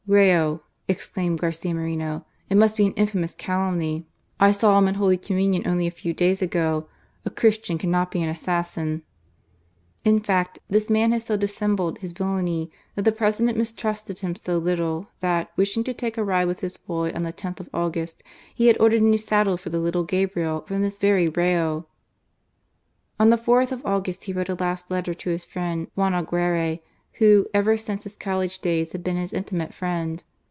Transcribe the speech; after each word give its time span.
"Rayo!" 0.11 0.61
exclaimed 0.89 1.39
Garcia 1.39 1.73
Moreno," 1.73 2.25
it 2.49 2.55
must 2.57 2.75
he 2.75 2.85
an 2.85 2.91
infamous 2.93 3.33
calumny. 3.33 4.05
I 4.41 4.51
saw 4.51 4.77
him 4.77 4.89
at 4.89 4.97
Holy 4.97 5.15
Communion 5.15 5.65
only 5.65 5.87
a 5.87 5.91
few 5.91 6.11
days 6.13 6.41
ago; 6.41 6.87
a 7.23 7.29
Christian 7.29 7.77
cannot 7.77 8.11
be 8.11 8.21
an 8.21 8.27
assassin." 8.27 9.03
In 10.03 10.19
fact, 10.19 10.59
this 10.67 10.89
man 10.89 11.11
bad 11.11 11.21
so 11.21 11.37
THE 11.37 11.45
ASSASSINATION. 11.45 11.77
297 11.77 11.95
dissembled 11.95 11.97
his 11.99 12.11
villainy, 12.51 12.71
and 12.97 13.05
the 13.05 13.17
President 13.17 13.57
mistrusted 13.57 14.19
him 14.19 14.35
so 14.35 14.57
little, 14.57 15.07
that, 15.21 15.51
wishing 15.55 15.85
to 15.85 15.93
take 15.93 16.17
a 16.17 16.25
ride 16.25 16.47
with 16.47 16.59
his 16.59 16.75
boy 16.75 17.11
on 17.15 17.23
the 17.23 17.33
loth 17.43 17.61
of 17.61 17.69
August, 17.73 18.21
he 18.53 18.67
had 18.67 18.77
ordered 18.81 19.01
a 19.01 19.05
new 19.05 19.17
saddle 19.17 19.55
for 19.55 19.69
the 19.69 19.79
little 19.79 20.03
Gabriel 20.03 20.65
from 20.67 20.81
this 20.81 20.97
very 20.97 21.29
Rayo! 21.29 21.87
On 23.17 23.29
the 23.29 23.37
4th 23.37 23.71
of 23.71 23.85
August 23.85 24.25
he 24.25 24.33
wrote 24.33 24.49
a 24.49 24.55
last 24.55 24.91
letter 24.91 25.13
to 25.13 25.29
his 25.29 25.45
friend, 25.45 25.87
Juan 25.95 26.13
Aguirre, 26.15 26.79
who, 27.15 27.45
ever 27.53 27.75
since 27.75 28.03
his 28.03 28.15
college 28.15 28.59
days, 28.59 28.93
had 28.93 29.03
been 29.03 29.17
his 29.17 29.33
intimate 29.33 29.73
friend. 29.73 30.23